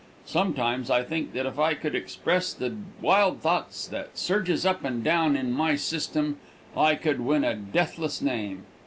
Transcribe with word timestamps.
Sometimes 0.25 0.89
I 0.89 1.03
think 1.03 1.31
that 1.33 1.45
if 1.45 1.59
I 1.59 1.75
could 1.75 1.93
express 1.93 2.55
the 2.55 2.75
wild 3.01 3.39
thoughts 3.39 3.85
that 3.89 4.17
surges 4.17 4.65
up 4.65 4.83
and 4.83 5.03
down 5.03 5.35
in 5.35 5.51
my 5.51 5.75
system, 5.75 6.37
I 6.75 6.95
could 6.95 7.19
win 7.21 7.43
a 7.43 7.53
deathless 7.53 8.19
name. 8.19 8.63